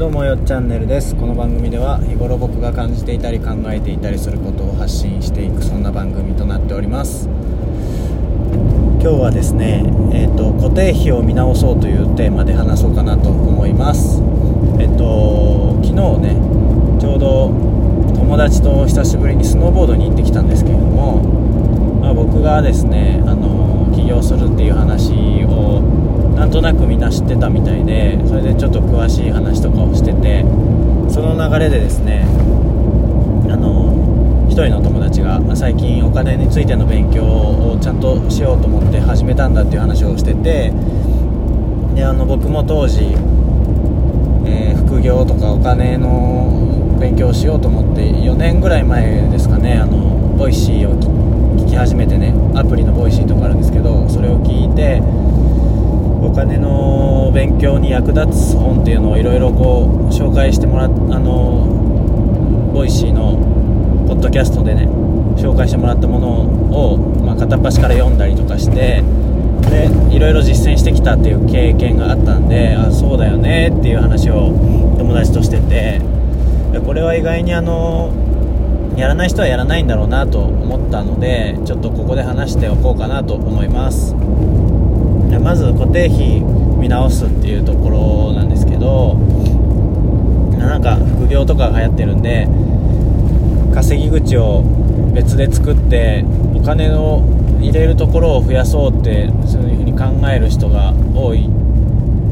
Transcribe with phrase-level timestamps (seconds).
[0.00, 1.14] どうもよっチャンネルです。
[1.14, 7.28] この番組では日頃僕が感じていたり考えていたりすることを発信していくそんな番組となっております。
[7.28, 9.84] 今日はですね、
[10.14, 14.22] えーと、固定費を見直そうというテーマで話そうかなと思います。
[14.80, 15.94] えっ、ー、と昨日
[16.32, 17.48] ねちょうど
[18.16, 21.20] 友達と久しぶりにスノーボードに行ってきたんですけれども、
[22.00, 25.12] まあ、僕がですねあの起業するっていう話
[25.44, 25.89] を
[26.40, 30.40] なんとなくみんな知ってたみたいでそれでちょっと詳しい話とかをしてて
[31.12, 32.24] その流れでですね
[33.44, 40.72] あの1人の友達が最近お金についての勉強をちゃんとしようと思って始めたんだっていう話をしてて
[41.94, 43.04] であの僕も当時、
[44.46, 49.98] えー、副業とかお金の勉強をしようと思って4年ぐらい前ですかねあの
[50.38, 50.98] ボイシーを
[51.58, 55.02] 聞き始めてねアプリのボイシーとかあるんですけどそれを聞いて
[56.22, 63.36] お金の勉強に役立つ本っていうのをいろいろこう紹介してもらっあのボイシーの
[64.06, 64.86] ポッドキャストでね
[65.36, 66.40] 紹介してもらったもの
[66.92, 69.02] を、まあ、片っ端から読んだりとかして
[69.70, 74.48] でいろいろ実践してきたっていう経験があったんであそうだよねっていう話を
[74.98, 76.00] 友達としてて
[76.84, 78.12] これは意外にあの
[78.96, 84.14] やらない人はやらないんだろうなと思ったのでちょっとここで話しておこうかなと思います。
[85.50, 86.40] まず固定費
[86.78, 89.14] 見直すっていうところなんですけど
[90.56, 92.46] なんか副業とかが流行ってるんで
[93.74, 94.62] 稼ぎ口を
[95.12, 97.24] 別で作ってお金を
[97.58, 101.50] 入れるところを増やそうってそういうふうに考える人が多い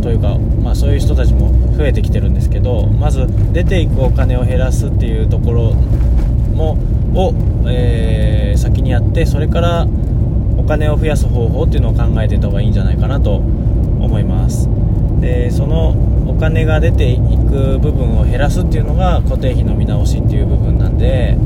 [0.00, 5.74] というか、まあ、そういう人たちも増えてきてるんですけどまず出ていくお金を減らすっていうところ
[6.54, 6.78] も
[7.16, 7.34] を、
[7.68, 9.88] えー、先にやってそれから
[10.58, 14.68] お金を増やす方法っていうのを考えてた方がいいんじゃないかなと思います。
[15.20, 15.94] でその
[16.28, 21.36] お金が出ていく部分を減らすっていうのが固定費の見直しっていう部分なんで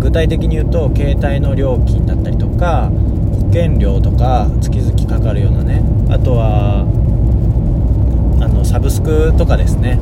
[0.00, 6.86] 具体的に言うと携帯の料金だったりとか保険料とか月々かかるようなねあとは
[8.40, 9.98] あのサブスクとかですね。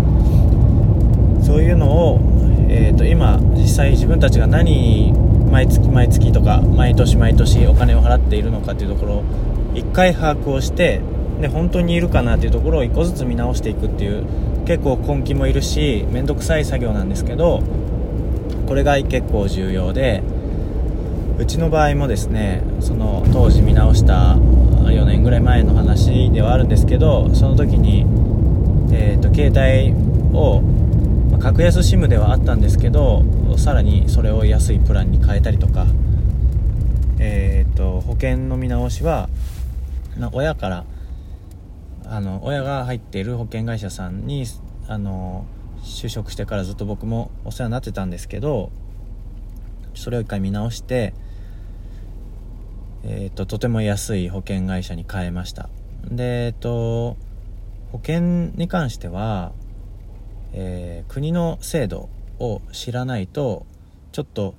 [1.42, 2.20] そういうのを、
[2.68, 5.14] えーと今実際自分たちが何
[5.50, 9.24] 毎月毎月とか毎年毎年お金を払っているのかっていうところを
[9.74, 11.00] 1回把握をして
[11.40, 14.26] で本当にいるかなっていうところを1個ずつ見直していくっていう
[14.66, 17.62] 結構根気もいるし面倒くさい作業なんですけど
[18.66, 20.22] これが結構重要で
[21.38, 28.00] うちの場合もですねその当時見直した4年ぐらい前の話ではあるんですけどその時に、
[28.92, 29.94] えーと、と携帯
[30.36, 30.62] を
[31.40, 33.22] 格安 SIM ではあったんですけど
[33.56, 35.86] さらにそれを安いプランに変えたりとか、
[37.18, 39.28] えーと、保険の見直しは
[40.32, 40.84] 親から
[42.04, 44.46] あの親が入っている保険会社さんに
[44.88, 45.46] あの
[45.82, 48.70] 就職してからずっと僕もお世話になってたんですけど
[49.94, 51.14] それを一回見直して、
[53.04, 55.68] えーと、とても安い保険会社に変えました。
[56.04, 57.16] でえっ、ー、と
[57.92, 59.52] 保険に関しては
[60.52, 63.66] えー、国の制度を知らないと
[64.12, 64.54] ちょっと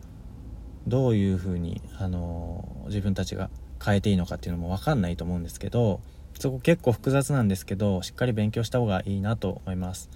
[0.88, 3.50] どういうふうに、あのー、自分たちが
[3.83, 6.01] 変えていいのかっていうのも分かんないと思うんですけど
[6.38, 10.09] そこ結構複雑なんですけどしっかり勉強した方がいいなと思います。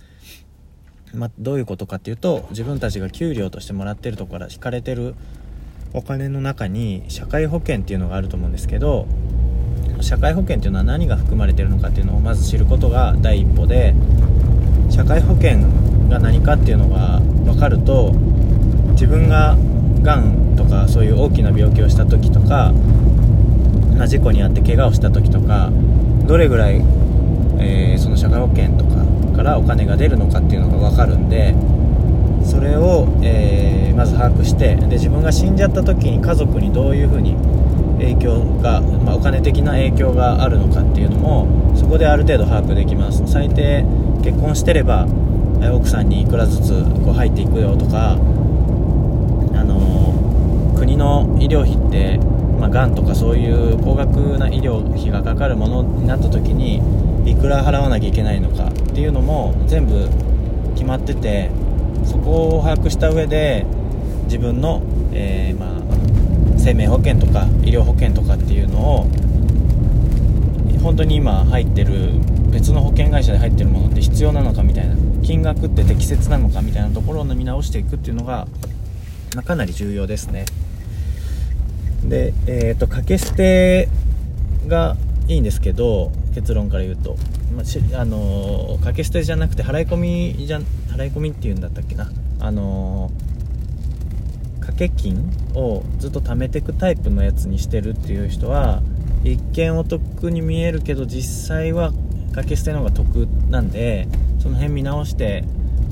[1.14, 5.14] まあ、どういうことかっていうと自分たちが給料としてもらってるとこから引かれてる
[5.94, 9.06] お金の中に社会保険っていうのがあると思うんですけど
[10.02, 13.94] 社会保険っていうのは何が含まれてるのかっていうのをまず知ることが第一歩で
[14.94, 15.58] 社会保険
[16.08, 18.14] が何かっていうのが分かると
[18.92, 19.58] 自分が
[20.04, 22.72] がんとかそういう大きな病気をした時とか、
[23.98, 25.72] ま、事故に遭って怪我をした時とか
[26.28, 26.76] どれぐらい、
[27.58, 29.04] えー、その社会保険とか
[29.36, 31.56] からお金が出るのかっていうのが分かるんで
[32.46, 37.36] それを、えー、まず把握してで自分が死んじゃった時に家族にどういうふうに
[37.98, 43.24] 影響が、まあ、お金的な影響があるのかっていうのもそこである程度把握できます。
[43.26, 43.84] 最低
[44.24, 45.06] 結婚してれば
[45.74, 48.16] 奥さんにいくらずつこう入っていくよとか、あ
[49.64, 52.18] の国の医療費って、
[52.60, 56.82] まあ、がんとかそういう高額な医療費がかかるものになった時に
[57.30, 60.10] いくら払わなきゃいけないのかっていうのも全部
[60.74, 61.50] 決まってて
[62.06, 63.66] そこを把握した上で
[64.26, 64.82] 自分の、
[65.14, 69.08] えー、まあ、生命保険とか医療保険とかっていうのを
[70.82, 72.12] 本当に今入ってる
[72.54, 78.48] 別の保険会社で入ってるものって必要なのかみたいな金額って適切なのかみたいなところを見直していくっていうのが、
[79.36, 80.46] まあ、かなり重要ですね。
[82.06, 83.90] でえっ、ー、と掛け捨て
[84.68, 84.96] が
[85.28, 87.18] いいんですけど結論から言うと。
[87.56, 90.60] まあ、しあの掛け捨てじゃなくて払い込みじゃ
[90.90, 92.12] 払い込みっていうんだったっけな。
[92.40, 93.12] あの
[94.60, 98.82] 掛け金をずっと貯めていくタイプのやつにしてるっていう人は
[99.24, 101.94] 一見お得に見えるけど実際は
[102.42, 104.08] け捨ての方が得なんで
[104.40, 105.44] その辺見直して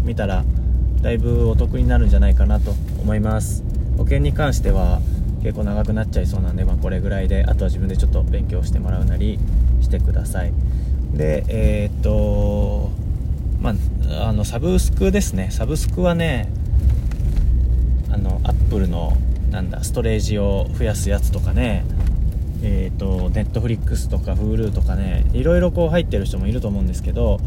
[0.04, 0.44] みたら
[1.04, 2.72] だいぶお得になるんじゃないかなと
[3.02, 3.64] 思います。
[3.98, 5.02] 保険に関しては
[5.44, 9.40] 結構長くなっちゃいそうなんで、まあ、これぐらいであとは自分でちょっと勉強してもらうなり
[9.82, 10.54] してください。
[11.14, 12.90] でえー、っと
[13.60, 13.76] ま
[14.10, 15.50] ああのサブスクですね。
[15.52, 16.50] サブスクはね
[18.12, 19.14] あのアップルの
[19.52, 21.86] なんだストレージを増やすやつとかね
[22.64, 27.40] えーと、ネットフリックスとか Hulu とかねいろいろこう入ってる人もいると思うんですけど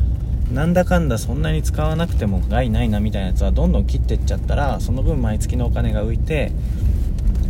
[0.53, 6.53] なんだかんだそんなに使わなくても害ないなみたいなやつはどんどん切ってっちゃったらその分毎月のお金が浮いて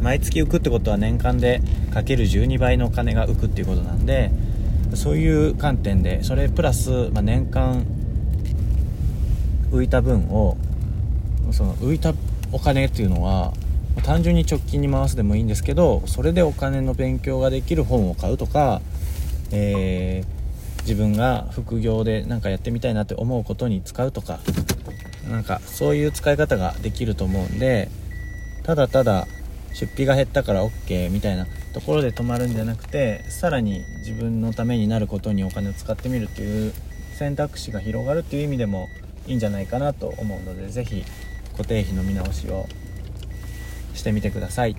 [0.02, 1.62] 毎月浮くってことは年間で
[1.92, 4.30] かける12倍のお金が浮くっていうことなんで
[4.94, 7.84] そういう観点でそれプラス、まあ、年間
[9.70, 10.56] 浮いた分を
[11.50, 12.14] その浮いた
[12.52, 13.52] お金っていうのは
[14.02, 18.80] 単純に直近に回すでもいいんですけどそれでお金の勉強ができる本を買うとか、
[19.52, 24.40] えー、自分が副業で何かやってみたいなって思うことに使うとか
[25.30, 27.88] なんかそういう使い方ができると思うんで
[28.64, 29.26] ただただ
[29.72, 36.72] 出費が減ったから OK みたいなところで止まるんじゃなくてさらに自分のためになることにお金を使ってみるっていう
[37.14, 38.88] 選択肢が広がるっていう意味でも
[39.26, 41.04] いいんじゃないかなと思うので是非
[41.52, 42.66] 固定費の見直しを
[43.94, 44.76] してみてください。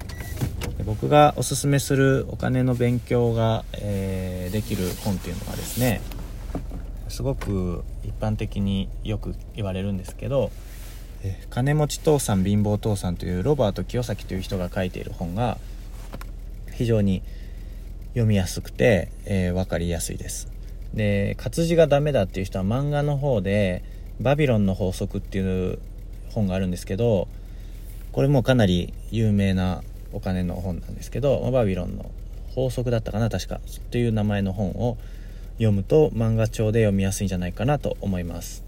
[0.85, 5.99] 僕がおすすめするお金の勉強が、えー、できる本っていうのはですね
[7.09, 10.51] すごく一般的によく言われるんですけど
[11.49, 15.57] 「金持ち父さん貧乏父さん」というロバート清崎という人が書いている本が
[16.71, 17.23] 非常に
[18.09, 20.47] 読みやすくて、えー、分かりやすいです。
[20.93, 23.83] で活字がダメだっていう人は漫画の方で
[24.21, 25.79] 「バビロンの法則」っていう
[26.29, 27.27] 本があるんですけど
[28.15, 29.83] これもかなり有名な
[30.13, 32.09] お金の本なんですけどバビロンの
[32.51, 33.59] 法則だったかな確か。
[33.91, 34.97] という名前の本を
[35.55, 38.63] 読むと漫画帳で読みやすいんじゃないかなと思います。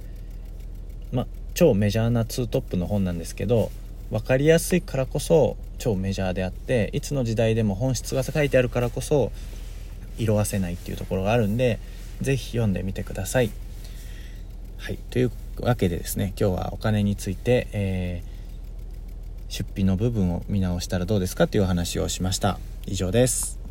[1.14, 3.72] まあ超メジャーな2トップの本なんですけど
[4.12, 9.32] 分かりやすいからこそ超メジャーであっていつの時代でも本質が書いてあるからこそ
[10.18, 11.80] 色あせないっていうところがあるんで
[12.20, 13.52] 是非読んでみてください。
[14.76, 15.00] はい。
[15.10, 18.37] というわけでですね今日はお金について、えー
[19.50, 22.60] 出費の部分を見直したらどうですかっていう話をしました。
[22.86, 23.67] 以上です。